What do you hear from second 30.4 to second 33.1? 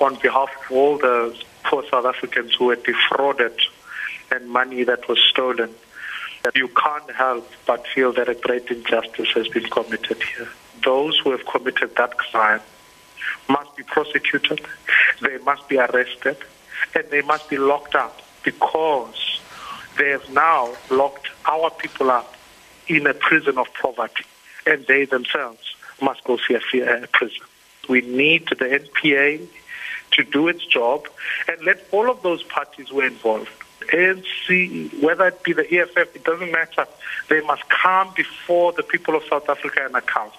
its job and let all of those parties who are